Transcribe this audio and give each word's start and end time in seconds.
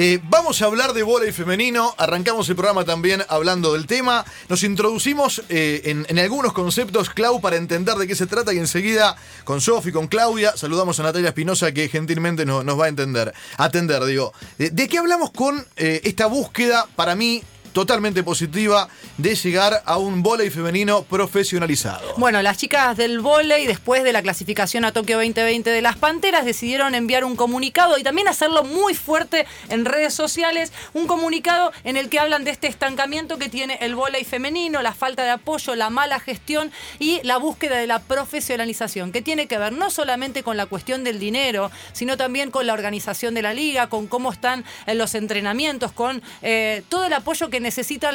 Eh, 0.00 0.20
vamos 0.30 0.62
a 0.62 0.66
hablar 0.66 0.92
de 0.92 1.04
y 1.26 1.32
femenino. 1.32 1.92
Arrancamos 1.98 2.48
el 2.48 2.54
programa 2.54 2.84
también 2.84 3.24
hablando 3.28 3.72
del 3.72 3.88
tema. 3.88 4.24
Nos 4.48 4.62
introducimos 4.62 5.42
eh, 5.48 6.04
en, 6.08 6.18
algunos 6.20 6.52
conceptos, 6.52 7.10
Clau, 7.10 7.40
para 7.40 7.56
entender 7.56 7.96
de 7.96 8.06
qué 8.06 8.14
se 8.14 8.28
trata 8.28 8.54
y 8.54 8.58
enseguida 8.58 9.16
con 9.42 9.60
Sofi, 9.60 9.90
con 9.90 10.06
Claudia, 10.06 10.56
saludamos 10.56 11.00
a 11.00 11.02
Natalia 11.02 11.30
Espinosa 11.30 11.72
que 11.72 11.88
gentilmente 11.88 12.46
nos, 12.46 12.64
va 12.78 12.84
a 12.84 12.88
entender, 12.88 13.34
atender, 13.56 14.04
digo. 14.04 14.32
¿De, 14.56 14.86
qué 14.86 14.98
hablamos 14.98 15.32
con 15.32 15.66
eh, 15.74 16.00
esta 16.04 16.26
búsqueda, 16.26 16.86
para 16.94 17.16
mí, 17.16 17.42
totalmente 17.78 18.24
positiva 18.24 18.88
de 19.18 19.36
llegar 19.36 19.84
a 19.86 19.98
un 19.98 20.20
vóley 20.20 20.50
femenino 20.50 21.04
profesionalizado. 21.04 22.14
Bueno, 22.16 22.42
las 22.42 22.56
chicas 22.56 22.96
del 22.96 23.20
vóley, 23.20 23.68
después 23.68 24.02
de 24.02 24.12
la 24.12 24.20
clasificación 24.20 24.84
a 24.84 24.90
Tokio 24.90 25.18
2020 25.18 25.70
de 25.70 25.80
las 25.80 25.96
Panteras, 25.96 26.44
decidieron 26.44 26.96
enviar 26.96 27.24
un 27.24 27.36
comunicado 27.36 27.96
y 27.96 28.02
también 28.02 28.26
hacerlo 28.26 28.64
muy 28.64 28.94
fuerte 28.94 29.46
en 29.68 29.84
redes 29.84 30.12
sociales, 30.12 30.72
un 30.92 31.06
comunicado 31.06 31.70
en 31.84 31.96
el 31.96 32.08
que 32.08 32.18
hablan 32.18 32.42
de 32.42 32.50
este 32.50 32.66
estancamiento 32.66 33.38
que 33.38 33.48
tiene 33.48 33.78
el 33.80 33.94
vóley 33.94 34.24
femenino, 34.24 34.82
la 34.82 34.92
falta 34.92 35.22
de 35.22 35.30
apoyo, 35.30 35.76
la 35.76 35.88
mala 35.88 36.18
gestión 36.18 36.72
y 36.98 37.20
la 37.22 37.36
búsqueda 37.36 37.76
de 37.76 37.86
la 37.86 38.00
profesionalización, 38.00 39.12
que 39.12 39.22
tiene 39.22 39.46
que 39.46 39.56
ver 39.56 39.72
no 39.72 39.90
solamente 39.90 40.42
con 40.42 40.56
la 40.56 40.66
cuestión 40.66 41.04
del 41.04 41.20
dinero, 41.20 41.70
sino 41.92 42.16
también 42.16 42.50
con 42.50 42.66
la 42.66 42.72
organización 42.72 43.34
de 43.34 43.42
la 43.42 43.54
liga, 43.54 43.86
con 43.88 44.08
cómo 44.08 44.32
están 44.32 44.64
los 44.92 45.14
entrenamientos, 45.14 45.92
con 45.92 46.24
eh, 46.42 46.82
todo 46.88 47.04
el 47.04 47.12
apoyo 47.12 47.48
que 47.50 47.60
necesitan 47.60 47.67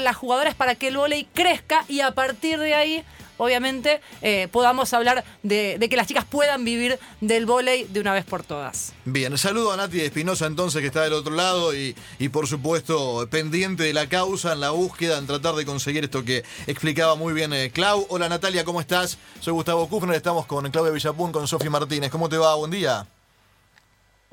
las 0.04 0.16
jugadoras 0.16 0.56
para 0.56 0.76
que 0.76 0.88
el 0.88 0.98
vóley 0.98 1.28
crezca 1.34 1.86
y 1.88 2.02
a 2.02 2.12
partir 2.12 2.60
de 2.60 2.74
ahí 2.74 3.04
obviamente 3.38 4.02
eh, 4.22 4.48
podamos 4.52 4.94
hablar 4.94 5.24
de, 5.42 5.86
que 5.90 5.96
las 5.96 6.08
chicas 6.08 6.26
puedan 6.26 6.64
vivir 6.64 7.00
del 7.22 7.46
vóley 7.46 7.86
de 7.86 8.00
una 8.00 8.14
vez 8.14 8.26
por 8.26 8.44
todas. 8.44 8.94
Bien, 9.06 9.38
saludo 9.38 9.72
a 9.72 9.78
Nati 9.78 10.02
Espinosa 10.02 10.46
entonces 10.46 10.82
que 10.82 10.88
está 10.88 11.04
del 11.04 11.14
otro 11.14 11.34
lado 11.34 11.76
y, 11.76 11.96
y, 12.20 12.30
por 12.30 12.48
supuesto 12.48 13.28
pendiente 13.30 13.84
de 13.84 13.94
la 13.94 14.08
causa, 14.08 14.54
en 14.54 14.60
la 14.60 14.72
búsqueda, 14.72 15.18
en 15.18 15.28
tratar 15.28 15.56
de 15.56 15.66
conseguir 15.66 16.04
esto 16.04 16.24
que 16.24 16.44
explicaba 16.68 17.16
muy 17.16 17.34
bien 17.34 17.54
eh, 17.54 17.72
Clau. 17.72 18.06
Hola 18.10 18.30
Natalia, 18.30 18.64
¿cómo 18.64 18.82
estás? 18.82 19.18
Soy 19.40 19.54
Gustavo 19.54 19.88
Kufner, 19.88 20.16
estamos 20.16 20.46
con 20.46 20.70
Claudia 20.72 20.92
Villapun, 20.92 21.32
con 21.32 21.48
Sofi 21.48 21.70
Martínez. 21.70 22.12
¿Cómo 22.12 22.30
te 22.30 22.38
va? 22.38 22.56
Buen 22.56 22.72
día. 22.72 23.06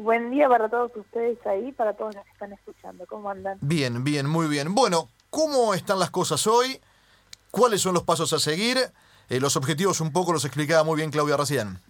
Buen 0.01 0.31
día 0.31 0.49
para 0.49 0.71
todos 0.71 0.97
ustedes 0.97 1.47
ahí, 1.47 1.73
para 1.73 1.93
todos 1.93 2.15
los 2.15 2.25
que 2.25 2.31
están 2.31 2.55
escuchando. 2.55 3.05
¿Cómo 3.07 3.29
andan? 3.29 3.59
Bien, 3.61 4.03
bien, 4.03 4.27
muy 4.27 4.49
bien. 4.49 4.75
Bueno, 4.75 5.11
¿cómo 5.29 5.75
están 5.75 5.99
las 5.99 6.11
cosas 6.11 6.47
hoy? 6.47 6.81
¿Cuáles 7.51 7.83
son 7.83 7.93
los 7.93 8.03
pasos 8.05 8.33
a 8.33 8.39
seguir? 8.39 8.79
Eh, 9.29 9.41
los 9.41 9.57
objetivos 9.57 10.01
un 10.01 10.11
poco 10.11 10.33
los 10.33 10.47
explicaba 10.47 10.85
muy 10.85 10.97
bien 10.97 11.11
Claudia 11.11 11.37
recién. 11.37 11.81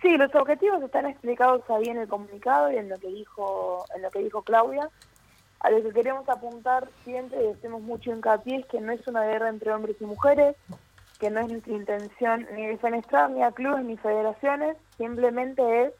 Sí, 0.00 0.16
los 0.16 0.34
objetivos 0.34 0.82
están 0.82 1.04
explicados 1.04 1.60
ahí 1.68 1.90
en 1.90 1.98
el 1.98 2.08
comunicado 2.08 2.72
y 2.72 2.78
en 2.78 2.88
lo 2.88 2.98
que 2.98 3.08
dijo, 3.08 3.84
en 3.94 4.00
lo 4.00 4.10
que 4.10 4.20
dijo 4.20 4.40
Claudia. 4.40 4.88
A 5.60 5.70
lo 5.70 5.82
que 5.82 5.92
queremos 5.92 6.26
apuntar 6.26 6.88
siempre 7.04 7.44
y 7.44 7.52
hacemos 7.52 7.82
mucho 7.82 8.10
hincapié 8.12 8.60
es 8.60 8.66
que 8.68 8.80
no 8.80 8.92
es 8.92 9.06
una 9.06 9.24
guerra 9.24 9.50
entre 9.50 9.74
hombres 9.74 9.96
y 10.00 10.06
mujeres, 10.06 10.56
que 11.20 11.28
no 11.28 11.40
es 11.40 11.48
nuestra 11.48 11.74
intención 11.74 12.46
ni 12.56 12.66
defenestrar 12.66 13.28
ni 13.28 13.42
a 13.42 13.52
clubes 13.52 13.84
ni 13.84 13.98
federaciones, 13.98 14.78
simplemente 14.96 15.84
es 15.84 15.92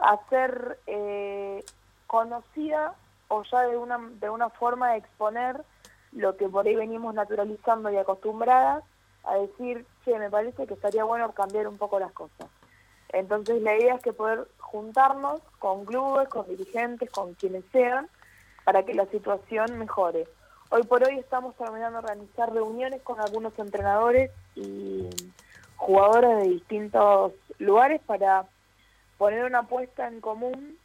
hacer 0.00 0.78
eh, 0.86 1.64
conocida 2.06 2.94
o 3.28 3.42
ya 3.44 3.62
de 3.62 3.76
una, 3.76 3.98
de 4.20 4.30
una 4.30 4.50
forma 4.50 4.92
de 4.92 4.98
exponer 4.98 5.62
lo 6.12 6.36
que 6.36 6.48
por 6.48 6.66
ahí 6.66 6.74
venimos 6.74 7.14
naturalizando 7.14 7.90
y 7.90 7.96
acostumbradas 7.96 8.82
a 9.24 9.36
decir, 9.36 9.86
che, 10.04 10.18
me 10.18 10.30
parece 10.30 10.66
que 10.66 10.74
estaría 10.74 11.04
bueno 11.04 11.30
cambiar 11.32 11.68
un 11.68 11.78
poco 11.78 12.00
las 12.00 12.12
cosas. 12.12 12.48
Entonces 13.12 13.62
la 13.62 13.76
idea 13.76 13.94
es 13.94 14.02
que 14.02 14.12
poder 14.12 14.48
juntarnos 14.58 15.40
con 15.58 15.84
clubes, 15.84 16.28
con 16.28 16.48
dirigentes, 16.48 17.10
con 17.10 17.34
quienes 17.34 17.64
sean, 17.72 18.08
para 18.64 18.84
que 18.84 18.94
la 18.94 19.06
situación 19.06 19.78
mejore. 19.78 20.26
Hoy 20.70 20.84
por 20.84 21.02
hoy 21.04 21.18
estamos 21.18 21.54
terminando 21.56 22.00
de 22.00 22.06
organizar 22.06 22.52
reuniones 22.52 23.02
con 23.02 23.20
algunos 23.20 23.58
entrenadores 23.58 24.30
y 24.54 25.08
jugadores 25.76 26.38
de 26.38 26.48
distintos 26.48 27.32
lugares 27.58 28.00
para 28.06 28.44
poner 29.20 29.44
una 29.44 29.58
apuesta 29.58 30.08
en 30.08 30.22
común 30.22 30.78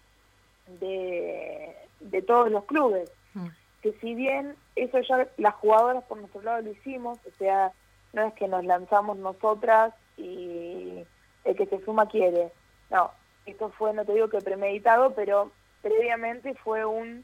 de, 0.82 1.74
de 2.02 2.22
todos 2.22 2.52
los 2.52 2.66
clubes. 2.66 3.10
Mm. 3.34 3.48
Que 3.82 3.94
si 4.02 4.14
bien 4.14 4.58
eso 4.76 5.00
ya 5.00 5.26
las 5.38 5.54
jugadoras 5.54 6.04
por 6.04 6.18
nuestro 6.18 6.42
lado 6.42 6.62
lo 6.62 6.72
hicimos, 6.72 7.18
o 7.26 7.38
sea, 7.40 7.72
no 8.12 8.24
es 8.24 8.34
que 8.34 8.50
nos 8.50 8.66
lanzamos 8.66 9.18
nosotras 9.18 9.94
y 10.18 11.06
el 11.46 11.56
que 11.56 11.66
se 11.66 11.80
suma 11.86 12.10
quiere. 12.10 12.52
No, 12.90 13.10
esto 13.46 13.70
fue, 13.70 13.94
no 13.94 14.04
te 14.04 14.12
digo 14.12 14.28
que 14.28 14.42
premeditado, 14.42 15.16
pero 15.16 15.50
previamente 15.82 16.56
fue 16.56 16.84
un 16.84 17.24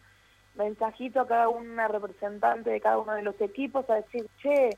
mensajito 0.56 1.20
a 1.20 1.28
cada 1.28 1.50
una 1.50 1.90
representante 1.90 2.70
de 2.70 2.80
cada 2.80 3.00
uno 3.00 3.16
de 3.16 3.24
los 3.24 3.36
equipos 3.42 3.90
a 3.90 3.96
decir, 3.96 4.30
che, 4.42 4.70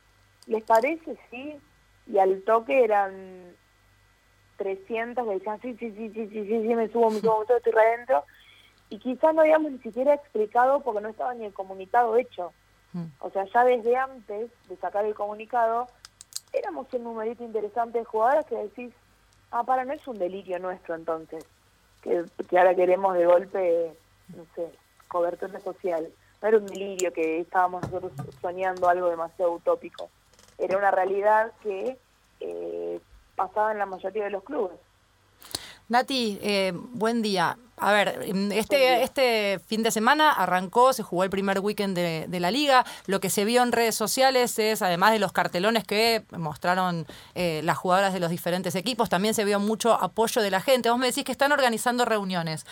¿les 0.47 0.63
parece? 0.63 1.15
Sí. 1.29 1.59
Y 2.07 2.17
al 2.17 2.41
toque 2.41 2.83
eran 2.83 3.53
300 4.63 5.27
que 5.27 5.33
decían, 5.33 5.61
sí, 5.61 5.75
sí, 5.77 5.91
sí, 5.91 6.09
sí, 6.13 6.27
sí, 6.27 6.45
sí, 6.45 6.61
sí, 6.61 6.75
me 6.75 6.87
subo, 6.87 7.11
me 7.11 7.19
subo, 7.19 7.43
todo 7.45 7.57
estoy 7.57 7.73
adentro. 7.73 8.23
Y 8.89 8.99
quizás 8.99 9.35
no 9.35 9.41
habíamos 9.41 9.71
ni 9.71 9.79
siquiera 9.79 10.13
explicado 10.13 10.79
porque 10.81 11.01
no 11.01 11.09
estaba 11.09 11.33
ni 11.33 11.45
el 11.45 11.53
comunicado 11.53 12.15
hecho. 12.15 12.53
Mm. 12.93 13.05
O 13.19 13.29
sea, 13.29 13.45
ya 13.45 13.65
desde 13.65 13.95
antes 13.95 14.51
de 14.69 14.75
sacar 14.77 15.05
el 15.05 15.15
comunicado, 15.15 15.87
éramos 16.53 16.87
un 16.93 17.03
numerito 17.03 17.43
interesante 17.43 17.99
de 17.99 18.05
jugadoras 18.05 18.45
que 18.45 18.55
decís, 18.55 18.93
ah, 19.51 19.63
para, 19.63 19.83
no 19.83 19.93
es 19.93 20.07
un 20.07 20.17
delirio 20.17 20.59
nuestro 20.59 20.95
entonces, 20.95 21.43
que, 22.01 22.23
que 22.49 22.57
ahora 22.57 22.75
queremos 22.75 23.15
de 23.15 23.25
golpe, 23.25 23.93
no 24.35 24.45
sé, 24.55 24.71
cobertura 25.07 25.59
social. 25.59 26.07
No 26.41 26.47
era 26.47 26.57
un 26.57 26.67
delirio 26.67 27.11
que 27.11 27.39
estábamos 27.39 27.81
nosotros 27.83 28.13
soñando 28.41 28.87
algo 28.87 29.09
demasiado 29.09 29.53
utópico. 29.53 30.09
Era 30.57 30.77
una 30.77 30.91
realidad 30.91 31.51
que 31.61 31.97
pasaba 33.47 33.71
en 33.71 33.79
la 33.79 33.85
mayoría 33.85 34.25
de 34.25 34.29
los 34.29 34.43
clubes. 34.43 34.77
Nati, 35.89 36.39
eh, 36.41 36.71
buen 36.73 37.21
día. 37.21 37.57
A 37.77 37.91
ver, 37.91 38.19
este, 38.53 39.01
este 39.03 39.59
fin 39.65 39.81
de 39.81 39.89
semana 39.89 40.31
arrancó, 40.31 40.93
se 40.93 41.01
jugó 41.01 41.23
el 41.23 41.31
primer 41.31 41.59
weekend 41.59 41.97
de, 41.97 42.39
la 42.39 42.51
liga. 42.51 42.85
Lo 43.07 43.19
que 43.19 43.29
se 43.29 43.45
vio 43.45 43.63
en 43.63 43.71
redes 43.71 43.95
sociales 43.95 44.59
es, 44.59 44.81
además 44.81 45.11
de 45.11 45.19
los 45.19 45.31
cartelones 45.31 45.83
que 45.83 46.23
mostraron 46.37 47.07
eh, 47.33 47.61
las 47.63 47.77
jugadoras 47.77 48.13
de 48.13 48.19
los 48.19 48.29
diferentes 48.29 48.75
equipos, 48.75 49.09
también 49.09 49.33
se 49.33 49.43
vio 49.43 49.59
mucho 49.59 49.93
apoyo 49.93 50.41
de 50.41 50.51
la 50.51 50.61
gente. 50.61 50.91
Vos 50.91 50.99
me 50.99 51.07
decís 51.07 51.23
que 51.23 51.31
están 51.31 51.51
organizando 51.51 52.05
reuniones. 52.05 52.65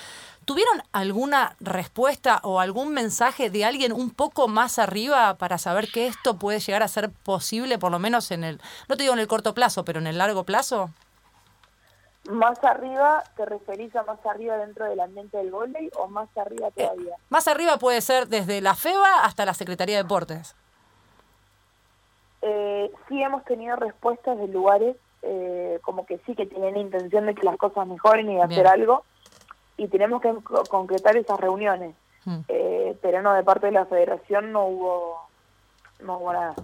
¿Tuvieron 0.46 0.84
alguna 0.92 1.56
respuesta 1.60 2.40
o 2.44 2.60
algún 2.60 2.94
mensaje 2.94 3.50
de 3.50 3.66
alguien 3.66 3.94
un 3.94 4.12
poco 4.12 4.48
más 4.48 4.80
arriba 4.80 5.36
para 5.36 5.58
saber 5.58 5.92
que 5.92 6.08
esto 6.08 6.36
puede 6.38 6.60
llegar 6.60 6.84
a 6.84 6.88
ser 6.88 7.10
posible, 7.10 7.80
por 7.80 7.92
lo 7.92 8.00
menos 8.00 8.32
en 8.32 8.44
el, 8.44 8.62
no 8.88 8.98
te 8.98 9.04
digo 9.04 9.14
en 9.14 9.20
el 9.20 9.28
corto 9.28 9.54
plazo, 9.54 9.84
pero 9.84 10.00
en 10.00 10.08
el 10.08 10.20
largo 10.20 10.44
plazo? 10.44 10.92
¿Más 12.32 12.64
arriba 12.64 13.24
te 13.36 13.46
referís 13.46 13.96
a 13.96 14.04
más 14.04 14.26
arriba 14.26 14.58
dentro 14.58 14.86
del 14.86 15.00
ambiente 15.00 15.38
del 15.38 15.52
volei 15.52 15.90
o 15.98 16.08
más 16.08 16.30
arriba 16.38 16.70
eh, 16.70 16.72
todavía? 16.76 17.16
más 17.30 17.48
arriba 17.48 17.78
puede 17.78 18.02
ser 18.02 18.28
desde 18.28 18.62
la 18.62 18.76
FEBA 18.76 19.24
hasta 19.24 19.46
la 19.46 19.54
Secretaría 19.54 19.98
de 19.98 20.04
Deportes. 20.04 20.56
Eh, 22.42 22.92
sí 23.08 23.22
hemos 23.22 23.44
tenido 23.46 23.76
respuestas 23.76 24.38
de 24.38 24.48
lugares 24.48 24.96
eh, 25.24 25.80
como 25.84 26.06
que 26.06 26.18
sí 26.26 26.36
que 26.36 26.48
tienen 26.48 26.78
intención 26.78 27.28
de 27.28 27.36
que 27.36 27.44
las 27.44 27.58
cosas 27.58 27.88
mejoren 27.88 28.30
y 28.32 28.36
de 28.36 28.42
hacer 28.42 28.66
algo 28.66 29.04
y 29.78 29.88
tenemos 29.88 30.22
que 30.22 30.34
concretar 30.70 31.16
esas 31.18 31.40
reuniones. 31.40 31.96
Eh, 32.48 32.96
pero 33.02 33.22
no, 33.22 33.34
de 33.34 33.44
parte 33.44 33.68
de 33.68 33.72
la 33.72 33.86
federación 33.86 34.52
no 34.52 34.66
hubo, 34.66 35.28
no 36.02 36.18
hubo 36.18 36.34
nada. 36.34 36.56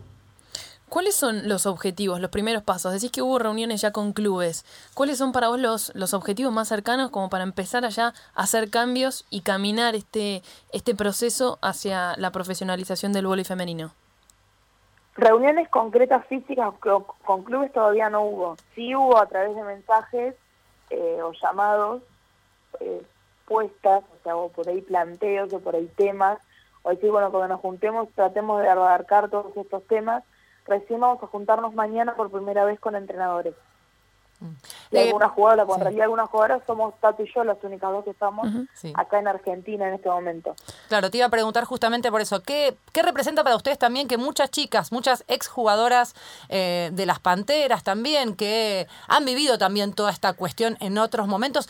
¿Cuáles 0.90 1.16
son 1.16 1.50
los 1.50 1.66
objetivos, 1.66 2.22
los 2.22 2.32
primeros 2.32 2.64
pasos? 2.64 2.94
Decís 2.94 3.12
que 3.12 3.22
hubo 3.22 3.40
reuniones 3.40 3.82
ya 3.82 3.92
con 3.92 4.14
clubes. 4.14 4.64
¿Cuáles 4.94 5.18
son 5.18 5.34
para 5.34 5.50
vos 5.50 5.60
los, 5.60 5.94
los 5.96 6.14
objetivos 6.14 6.54
más 6.54 6.70
cercanos 6.70 7.12
como 7.12 7.30
para 7.30 7.44
empezar 7.44 7.84
allá 7.84 8.14
a 8.34 8.44
hacer 8.44 8.70
cambios 8.70 9.26
y 9.30 9.42
caminar 9.42 9.96
este, 9.96 10.44
este 10.72 10.96
proceso 10.96 11.60
hacia 11.62 12.16
la 12.16 12.32
profesionalización 12.32 13.12
del 13.12 13.28
voleibol 13.28 13.46
femenino? 13.46 13.92
Reuniones 15.16 15.68
concretas 15.68 16.26
físicas 16.28 16.74
con 16.80 17.44
clubes 17.44 17.74
todavía 17.74 18.10
no 18.10 18.22
hubo. 18.22 18.56
Sí 18.74 18.96
hubo 18.96 19.18
a 19.18 19.26
través 19.26 19.56
de 19.58 19.64
mensajes 19.64 20.36
eh, 20.90 21.20
o 21.22 21.34
llamados 21.34 22.02
eh, 22.80 23.02
puestas, 23.46 24.04
o 24.04 24.24
sea, 24.24 24.38
o 24.38 24.50
por 24.50 24.70
ahí 24.70 24.80
planteos 24.80 25.52
o 25.52 25.60
por 25.60 25.76
ahí 25.76 25.92
temas, 25.98 26.40
o 26.84 26.92
decir, 26.92 27.12
bueno, 27.12 27.30
cuando 27.30 27.50
nos 27.50 27.60
juntemos 27.60 28.08
tratemos 28.16 28.62
de 28.62 28.70
abarcar 28.70 29.30
todos 29.30 29.58
estos 29.58 29.86
temas 29.88 30.24
Recién 30.68 31.00
vamos 31.00 31.22
a 31.24 31.28
juntarnos 31.28 31.74
mañana 31.74 32.16
por 32.16 32.30
primera 32.30 32.66
vez 32.66 32.80
con 32.80 32.96
entrenadores. 32.96 33.54
Mm. 34.40 34.52
Y 34.92 34.98
algunas 34.98 35.32
jugadoras, 35.32 35.68
en 35.78 35.82
realidad 35.82 36.04
algunas 36.04 36.30
jugadoras 36.30 36.62
somos 36.68 36.94
Tato 37.00 37.24
y 37.24 37.34
yo 37.34 37.44
las 37.44 37.58
únicas 37.64 37.92
dos 37.92 38.04
que 38.04 38.12
estamos 38.12 38.48
acá 38.94 39.20
en 39.20 39.28
Argentina 39.28 39.88
en 39.88 39.96
este 39.96 40.10
momento. 40.10 40.56
Claro, 40.90 41.10
te 41.10 41.18
iba 41.18 41.26
a 41.26 41.30
preguntar 41.30 41.66
justamente 41.66 42.12
por 42.12 42.22
eso, 42.22 42.44
¿qué, 42.44 42.78
qué 42.94 43.02
representa 43.02 43.44
para 43.44 43.56
ustedes 43.56 43.80
también 43.80 44.08
que 44.08 44.18
muchas 44.18 44.52
chicas, 44.52 44.92
muchas 44.92 45.24
exjugadoras 45.28 46.14
eh, 46.50 46.92
de 46.94 47.06
las 47.06 47.20
Panteras 47.20 47.84
también, 47.84 48.36
que 48.36 48.88
han 49.08 49.26
vivido 49.26 49.58
también 49.58 49.94
toda 49.94 50.12
esta 50.12 50.34
cuestión 50.34 50.78
en 50.82 50.98
otros 51.00 51.28
momentos, 51.28 51.68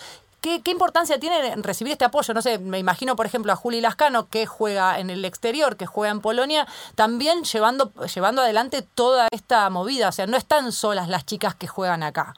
¿qué, 0.48 0.62
¿qué 0.64 0.72
importancia 0.72 1.20
tiene 1.20 1.48
en 1.50 1.64
recibir 1.64 1.92
este 1.94 2.06
apoyo? 2.06 2.34
No 2.34 2.42
sé, 2.42 2.58
me 2.60 2.80
imagino, 2.80 3.16
por 3.16 3.26
ejemplo, 3.26 3.52
a 3.52 3.56
Juli 3.56 3.82
Lascano, 3.82 4.28
que 4.30 4.46
juega 4.46 5.00
en 5.00 5.10
el 5.10 5.26
exterior, 5.26 5.76
que 5.78 5.86
juega 5.86 6.12
en 6.12 6.22
Polonia, 6.22 6.66
también 6.96 7.44
llevando, 7.44 7.92
llevando 8.14 8.42
adelante 8.42 8.82
toda 8.82 9.28
esta 9.32 9.70
movida. 9.70 10.10
O 10.10 10.12
sea, 10.12 10.26
no 10.28 10.38
están 10.38 10.72
solas 10.72 11.10
las 11.10 11.26
chicas 11.26 11.56
que 11.56 11.68
juegan 11.68 12.04
acá. 12.04 12.34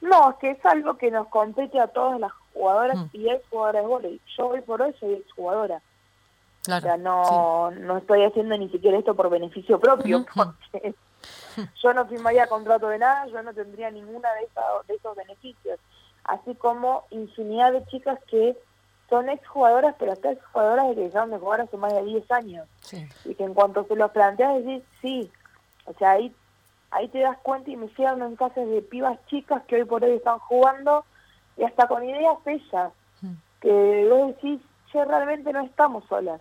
No, 0.00 0.30
es 0.30 0.36
que 0.36 0.50
es 0.50 0.66
algo 0.66 0.96
que 0.98 1.10
nos 1.10 1.28
compete 1.28 1.80
a 1.80 1.88
todas 1.88 2.20
las 2.20 2.32
jugadoras 2.52 2.96
Mm. 2.98 3.08
y 3.14 3.30
ex 3.30 3.46
jugadoras 3.48 3.82
de 3.82 3.88
vóley. 3.88 4.20
Yo 4.36 4.48
hoy 4.48 4.60
por 4.60 4.82
hoy 4.82 4.94
soy 5.00 5.14
ex 5.14 5.32
jugadora. 5.32 5.80
Claro. 6.62 6.86
O 6.86 6.88
sea, 6.88 6.96
no, 6.96 7.70
no 7.72 7.98
estoy 7.98 8.24
haciendo 8.24 8.56
ni 8.56 8.68
siquiera 8.70 8.98
esto 8.98 9.14
por 9.14 9.28
beneficio 9.30 9.78
propio, 9.78 10.24
porque 10.34 10.94
yo 11.82 11.92
no 11.94 12.06
firmaría 12.06 12.46
contrato 12.46 12.88
de 12.88 12.98
nada, 12.98 13.26
yo 13.26 13.42
no 13.42 13.52
tendría 13.52 13.90
ninguna 13.90 14.32
de, 14.34 14.44
esa- 14.44 14.62
de 14.86 14.94
esos 14.94 15.14
beneficios. 15.16 15.78
Así 16.24 16.54
como 16.54 17.04
infinidad 17.10 17.72
de 17.72 17.84
chicas 17.86 18.18
que 18.30 18.56
son 19.10 19.28
ex 19.28 19.46
jugadoras, 19.46 19.94
pero 19.98 20.12
hasta 20.12 20.32
ex 20.32 20.44
jugadoras 20.46 20.88
de 20.88 20.94
que 20.94 21.00
dejaron 21.02 21.30
de 21.30 21.38
jugar 21.38 21.60
hace 21.60 21.76
más 21.76 21.92
de 21.92 22.02
10 22.02 22.30
años. 22.32 22.66
Sí. 22.80 23.06
Y 23.24 23.34
que 23.34 23.44
en 23.44 23.54
cuanto 23.54 23.84
se 23.84 23.96
los 23.96 24.10
planteas 24.10 24.64
decís, 24.64 24.82
sí, 25.02 25.30
o 25.84 25.92
sea, 25.94 26.12
ahí, 26.12 26.34
ahí 26.90 27.08
te 27.08 27.18
das 27.20 27.36
cuenta 27.38 27.70
y 27.70 27.76
me 27.76 27.88
llegan 27.88 28.18
mensajes 28.18 28.68
de 28.68 28.80
pibas 28.82 29.18
chicas 29.26 29.62
que 29.64 29.76
hoy 29.76 29.84
por 29.84 30.02
hoy 30.02 30.12
están 30.12 30.38
jugando 30.38 31.04
y 31.56 31.64
hasta 31.64 31.86
con 31.86 32.02
ideas 32.04 32.38
ellas, 32.46 32.92
Mm. 33.20 33.34
que 33.60 34.08
vos 34.10 34.28
decís, 34.28 34.60
che, 34.90 35.04
realmente 35.04 35.52
no 35.52 35.60
estamos 35.60 36.04
solas. 36.06 36.40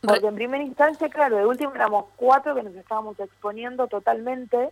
Porque 0.00 0.26
en 0.26 0.34
primera 0.36 0.62
instancia, 0.62 1.08
claro, 1.08 1.36
de 1.38 1.46
último 1.46 1.74
éramos 1.74 2.04
cuatro 2.16 2.54
que 2.54 2.62
nos 2.62 2.74
estábamos 2.74 3.18
exponiendo 3.18 3.88
totalmente 3.88 4.70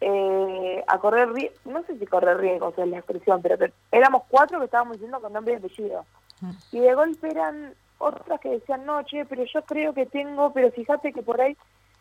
eh, 0.00 0.84
a 0.86 0.98
correr 0.98 1.32
riesgo, 1.32 1.70
no 1.70 1.82
sé 1.84 1.98
si 1.98 2.06
correr 2.06 2.38
riesgos 2.38 2.76
es 2.78 2.88
la 2.88 2.98
expresión, 2.98 3.42
pero 3.42 3.58
que 3.58 3.72
éramos 3.92 4.22
cuatro 4.28 4.58
que 4.58 4.64
estábamos 4.64 4.94
diciendo 4.94 5.20
con 5.20 5.32
nombre 5.32 5.54
y 5.54 5.56
apellido. 5.56 6.04
Mm. 6.40 6.50
Y 6.72 6.80
de 6.80 6.94
golpe 6.94 7.28
eran 7.30 7.74
otras 7.98 8.40
que 8.40 8.48
decían, 8.48 8.86
no, 8.86 9.02
che, 9.02 9.24
pero 9.26 9.44
yo 9.44 9.62
creo 9.62 9.92
que 9.92 10.06
tengo, 10.06 10.52
pero 10.52 10.70
fíjate 10.70 11.12
que 11.12 11.22
por 11.22 11.40
ahí... 11.40 11.56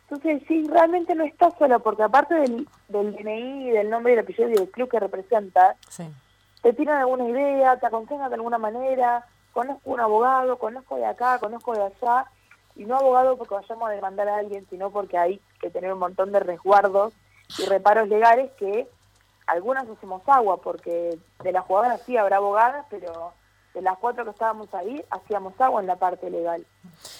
Entonces, 0.09 0.41
sí, 0.47 0.65
realmente 0.67 1.13
no 1.13 1.23
estás 1.23 1.53
sola, 1.59 1.77
porque 1.77 2.01
aparte 2.01 2.33
del, 2.33 2.67
del 2.87 3.15
DNI, 3.15 3.69
del 3.69 3.91
nombre 3.91 4.13
y 4.13 4.15
el 4.15 4.21
apellido 4.21 4.49
y 4.49 4.53
del 4.53 4.71
club 4.71 4.89
que 4.89 4.99
representa, 4.99 5.75
Sí. 5.87 6.03
te 6.63 6.73
tiran 6.73 6.97
alguna 6.97 7.27
idea, 7.27 7.77
te 7.77 7.85
aconsejan 7.85 8.29
de 8.29 8.35
alguna 8.35 8.57
manera, 8.57 9.25
conozco 9.53 9.91
un 9.91 9.99
abogado, 9.99 10.57
conozco 10.57 10.95
de 10.95 11.05
acá, 11.05 11.37
conozco 11.37 11.73
de 11.75 11.83
allá, 11.83 12.25
y 12.75 12.85
no 12.85 12.95
abogado 12.97 13.37
porque 13.37 13.53
vayamos 13.53 13.87
a 13.87 13.91
demandar 13.91 14.29
a 14.29 14.37
alguien, 14.37 14.65
sino 14.71 14.89
porque 14.89 15.17
hay 15.17 15.41
que 15.61 15.69
tener 15.69 15.93
un 15.93 15.99
montón 15.99 16.31
de 16.31 16.39
resguardos 16.39 17.13
y 17.57 17.65
reparos 17.65 18.07
legales 18.07 18.51
que 18.57 18.87
algunas 19.47 19.87
hacemos 19.89 20.21
agua, 20.27 20.57
porque 20.57 21.17
de 21.43 21.51
las 21.51 21.65
jugadoras 21.65 22.01
sí 22.05 22.17
habrá 22.17 22.37
abogadas, 22.37 22.85
pero 22.89 23.33
de 23.73 23.81
las 23.81 23.97
cuatro 23.97 24.23
que 24.23 24.31
estábamos 24.31 24.73
ahí 24.73 25.03
hacíamos 25.09 25.59
agua 25.59 25.81
en 25.81 25.87
la 25.87 25.95
parte 25.95 26.29
legal. 26.29 26.65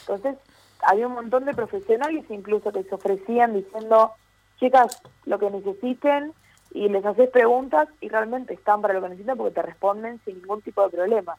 Entonces, 0.01 0.37
había 0.81 1.07
un 1.07 1.13
montón 1.13 1.45
de 1.45 1.53
profesionales 1.53 2.25
incluso 2.29 2.71
que 2.71 2.83
se 2.83 2.95
ofrecían 2.95 3.53
diciendo, 3.53 4.13
chicas, 4.59 5.01
lo 5.25 5.39
que 5.39 5.49
necesiten, 5.49 6.33
y 6.71 6.87
les 6.87 7.05
haces 7.05 7.29
preguntas 7.29 7.87
y 7.99 8.09
realmente 8.09 8.53
están 8.53 8.81
para 8.81 8.93
lo 8.93 9.01
que 9.01 9.09
necesitan 9.09 9.37
porque 9.37 9.55
te 9.55 9.61
responden 9.61 10.21
sin 10.25 10.39
ningún 10.39 10.61
tipo 10.61 10.83
de 10.83 10.89
problema. 10.89 11.35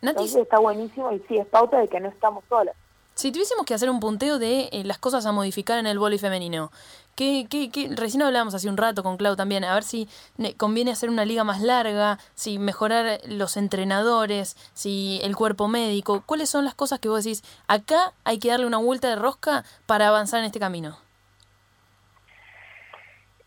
Entonces 0.00 0.36
está 0.36 0.58
buenísimo 0.58 1.12
y 1.12 1.20
sí, 1.28 1.36
es 1.36 1.46
pauta 1.46 1.78
de 1.78 1.88
que 1.88 2.00
no 2.00 2.08
estamos 2.08 2.44
solas. 2.48 2.74
si 3.14 3.30
tuviésemos 3.32 3.66
que 3.66 3.74
hacer 3.74 3.90
un 3.90 4.00
punteo 4.00 4.38
de 4.38 4.70
eh, 4.72 4.84
las 4.84 4.98
cosas 4.98 5.26
a 5.26 5.32
modificar 5.32 5.78
en 5.78 5.86
el 5.86 5.98
vóley 5.98 6.18
femenino, 6.18 6.70
¿qué, 7.20 7.46
qué, 7.50 7.70
qué- 7.70 7.90
recién 7.94 8.22
hablábamos 8.22 8.54
hace 8.54 8.70
un 8.70 8.78
rato 8.78 9.02
con 9.02 9.18
Clau 9.18 9.36
también, 9.36 9.62
a 9.62 9.74
ver 9.74 9.82
si 9.82 10.08
ne- 10.38 10.56
conviene 10.56 10.90
hacer 10.92 11.10
una 11.10 11.26
liga 11.26 11.44
más 11.44 11.60
larga, 11.60 12.16
si 12.34 12.58
mejorar 12.58 13.20
los 13.26 13.58
entrenadores, 13.58 14.56
si 14.72 15.20
el 15.22 15.36
cuerpo 15.36 15.68
médico, 15.68 16.22
¿cuáles 16.24 16.48
son 16.48 16.64
las 16.64 16.74
cosas 16.74 16.98
que 16.98 17.10
vos 17.10 17.22
decís, 17.22 17.42
acá 17.68 18.14
hay 18.24 18.38
que 18.38 18.48
darle 18.48 18.64
una 18.66 18.78
vuelta 18.78 19.08
de 19.10 19.16
rosca 19.16 19.64
para 19.86 20.08
avanzar 20.08 20.40
en 20.40 20.46
este 20.46 20.60
camino? 20.60 20.96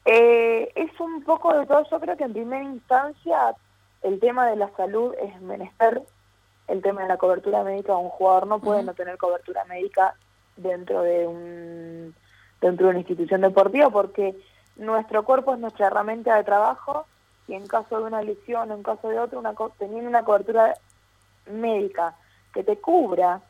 Eh, 0.05 0.71
es 0.75 0.99
un 0.99 1.23
poco 1.23 1.57
de 1.57 1.65
todo, 1.65 1.83
yo 1.89 1.99
creo 1.99 2.15
que 2.15 2.25
en 2.25 2.33
primera 2.33 2.63
instancia 2.63 3.55
el 4.03 4.19
tema 4.19 4.47
de 4.49 4.57
la 4.57 4.69
salud 4.75 5.15
es 5.19 5.41
menester, 5.41 6.03
el 6.67 6.81
tema 6.83 7.01
de 7.03 7.07
la 7.07 7.17
cobertura 7.17 7.63
médica, 7.63 7.97
un 7.97 8.09
jugador 8.09 8.45
no 8.45 8.59
puede 8.59 8.83
no 8.83 8.93
tener 8.93 9.17
cobertura 9.17 9.65
médica 9.65 10.13
dentro 10.57 11.01
de 11.01 11.25
un 11.25 12.15
dentro 12.63 12.85
de 12.87 12.91
una 12.91 12.99
institución 12.99 13.41
deportiva 13.41 13.89
porque 13.89 14.35
nuestro 14.77 15.23
cuerpo 15.23 15.53
es 15.53 15.59
nuestra 15.59 15.87
herramienta 15.87 16.35
de 16.35 16.43
trabajo 16.43 17.05
y 17.47 17.53
en 17.53 17.67
caso 17.67 17.99
de 17.99 18.05
una 18.05 18.21
lesión 18.21 18.71
o 18.71 18.73
en 18.73 18.83
caso 18.83 19.09
de 19.09 19.19
otro, 19.19 19.37
una 19.39 19.53
co- 19.53 19.73
teniendo 19.77 20.09
una 20.09 20.23
cobertura 20.23 20.73
médica 21.51 22.15
que 22.53 22.63
te 22.63 22.77
cubra 22.77 23.41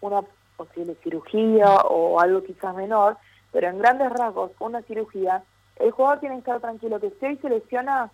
una 0.00 0.22
posible 0.56 0.96
cirugía 1.02 1.76
o 1.88 2.20
algo 2.20 2.42
quizás 2.42 2.74
menor, 2.74 3.16
pero 3.52 3.68
en 3.68 3.78
grandes 3.78 4.10
rasgos 4.10 4.50
una 4.58 4.82
cirugía, 4.82 5.42
el 5.76 5.92
jugador 5.92 6.20
tiene 6.20 6.34
que 6.36 6.40
estar 6.40 6.60
tranquilo 6.60 6.98
que 7.00 7.10
si 7.10 7.26
hoy 7.26 7.36
se 7.36 7.48
lesiona, 7.48 8.10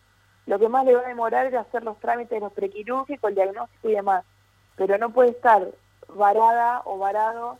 lo 0.46 0.58
que 0.58 0.68
más 0.68 0.84
le 0.84 0.94
va 0.94 1.00
a 1.00 1.08
demorar 1.08 1.46
es 1.46 1.54
hacer 1.54 1.82
los 1.84 1.98
trámites, 2.00 2.38
los 2.40 2.52
prequirúrgicos, 2.52 3.30
el 3.30 3.34
diagnóstico 3.34 3.88
y 3.88 3.92
demás, 3.94 4.24
pero 4.76 4.98
no 4.98 5.10
puede 5.10 5.30
estar 5.30 5.66
varada 6.14 6.82
o 6.84 6.98
varado 6.98 7.58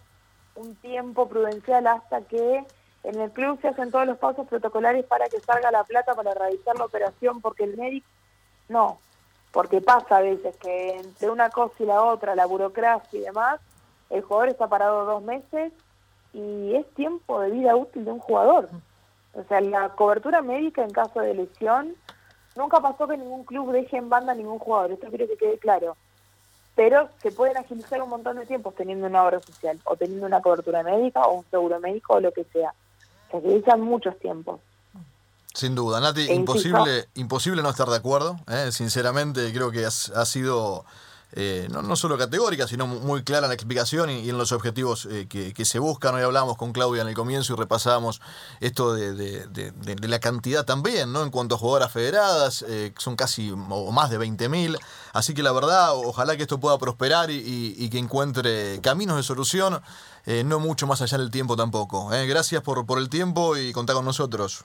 un 0.57 0.75
tiempo 0.77 1.29
prudencial 1.29 1.87
hasta 1.87 2.23
que 2.23 2.65
en 3.05 3.21
el 3.21 3.31
club 3.31 3.61
se 3.61 3.69
hacen 3.69 3.91
todos 3.91 4.07
los 4.07 4.19
pasos 4.19 4.47
protocolares 4.49 5.05
para 5.05 5.29
que 5.29 5.41
salga 5.41 5.71
la 5.71 5.85
plata 5.85 6.15
para 6.15 6.35
realizar 6.35 6.77
la 6.77 6.87
operación, 6.87 7.41
porque 7.41 7.65
el 7.65 7.77
médico 7.77 8.07
no, 8.69 8.99
porque 9.53 9.81
pasa 9.81 10.17
a 10.17 10.23
veces 10.23 10.57
que 10.57 10.97
entre 10.97 11.31
una 11.31 11.51
cosa 11.51 11.75
y 11.79 11.85
la 11.85 12.03
otra, 12.03 12.35
la 12.35 12.47
burocracia 12.47 13.19
y 13.19 13.23
demás, 13.23 13.61
el 14.11 14.23
jugador 14.23 14.49
está 14.49 14.69
parado 14.69 15.05
dos 15.05 15.23
meses 15.23 15.73
y 16.33 16.75
es 16.75 16.89
tiempo 16.95 17.41
de 17.41 17.51
vida 17.51 17.77
útil 17.77 18.05
de 18.05 18.13
un 18.13 18.19
jugador. 18.19 18.69
O 19.35 19.43
sea, 19.45 19.61
la 19.61 19.91
cobertura 19.91 20.43
médica 20.43 20.83
en 20.83 20.91
caso 20.91 21.21
de 21.21 21.35
lesión, 21.35 21.95
nunca 22.57 22.81
pasó 22.81 23.07
que 23.07 23.17
ningún 23.17 23.45
club 23.45 23.73
deje 23.73 23.97
en 23.97 24.09
banda 24.09 24.33
a 24.33 24.37
ningún 24.37 24.59
jugador, 24.59 24.93
esto 24.93 25.09
quiero 25.09 25.27
que 25.27 25.37
quede 25.37 25.59
claro. 25.59 25.97
Pero 26.77 27.09
se 27.23 27.31
pueden 27.31 27.57
agilizar 27.57 28.03
un 28.03 28.09
montón 28.11 28.37
de 28.37 28.47
tiempos 28.47 28.75
teniendo 28.75 29.07
una 29.07 29.23
obra 29.25 29.41
social, 29.41 29.79
o 29.85 29.97
teniendo 29.97 30.27
una 30.27 30.43
cobertura 30.43 30.83
médica, 30.83 31.23
o 31.23 31.35
un 31.39 31.45
seguro 31.51 31.79
médico, 31.81 32.15
o 32.15 32.21
lo 32.21 32.33
que 32.33 32.45
sea. 32.53 32.75
Se 33.31 33.37
agilizan 33.37 33.81
muchos 33.81 34.19
tiempos. 34.19 34.61
Sin 35.53 35.77
duda, 35.77 36.01
Nati, 36.01 36.23
E 36.23 36.35
insisto- 36.35 36.35
imposible, 36.69 37.09
imposible 37.15 37.63
no 37.63 37.71
estar 37.71 37.89
de 37.89 37.97
acuerdo. 37.97 38.37
¿eh? 38.49 38.71
Sinceramente, 38.73 39.53
creo 39.53 39.71
que 39.71 39.87
ha 39.87 39.91
sido 40.25 40.85
eh, 41.37 41.69
no, 41.71 41.83
no 41.83 41.97
solo 41.97 42.17
categórica, 42.17 42.67
sino 42.69 42.87
mu- 42.87 43.01
muy 43.01 43.25
clara 43.25 43.47
en 43.47 43.51
la 43.51 43.55
explicación 43.55 44.09
y, 44.11 44.29
en 44.31 44.39
los 44.39 44.53
objetivos 44.53 45.07
eh, 45.11 45.27
que, 45.29 45.53
que 45.53 45.65
se 45.65 45.79
buscan. 45.79 46.15
Hoy 46.15 46.23
hablábamos 46.23 46.57
con 46.57 46.73
Claudia 46.73 47.03
en 47.03 47.09
el 47.09 47.15
comienzo 47.15 47.53
y 47.53 47.57
repasábamos 47.57 48.21
esto 48.61 48.95
de, 48.95 49.15
de- 49.15 50.09
la 50.09 50.21
cantidad 50.21 50.65
también, 50.65 51.13
¿no? 51.13 51.23
En 51.23 51.31
cuanto 51.31 51.55
a 51.57 51.59
jugadoras 51.59 51.91
federadas, 51.93 52.65
eh, 52.69 52.93
son 52.99 53.17
casi 53.17 53.51
o 53.51 53.91
más 53.93 54.11
de 54.11 54.19
20.000. 54.19 54.79
Así 55.13 55.35
que 55.35 55.43
la 55.43 55.53
verdad, 55.53 55.91
ojalá 55.95 56.37
que 56.37 56.43
esto 56.43 56.61
pueda 56.61 56.79
prosperar 56.79 57.31
y, 57.31 57.35
y- 57.37 57.75
y 57.77 57.91
que 57.91 57.99
encuentre 57.99 58.81
caminos 58.83 59.17
de 59.17 59.23
solución, 59.23 59.81
eh, 60.27 60.45
no 60.45 60.61
mucho 60.61 60.87
más 60.87 61.03
allá 61.03 61.19
del 61.19 61.31
tiempo 61.31 61.57
tampoco. 61.57 62.09
Gracias 62.09 62.63
por, 62.63 62.87
por 62.87 62.99
el 62.99 63.09
tiempo 63.09 63.57
y 63.57 63.73
contar 63.73 63.97
con 63.97 64.05
nosotros. 64.05 64.65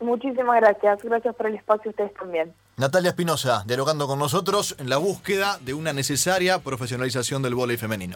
Muchísimas 0.00 0.60
gracias. 0.60 1.02
Gracias 1.02 1.34
por 1.34 1.46
el 1.46 1.54
espacio 1.54 1.90
ustedes 1.90 2.12
también. 2.14 2.52
Natalia 2.76 3.10
Espinosa, 3.10 3.62
dialogando 3.66 4.06
con 4.06 4.18
nosotros 4.18 4.74
en 4.78 4.88
la 4.88 4.96
búsqueda 4.96 5.58
de 5.60 5.74
una 5.74 5.92
necesaria 5.92 6.58
profesionalización 6.58 7.40
del 7.40 7.54
vóley 7.54 7.76
femenino. 7.76 8.12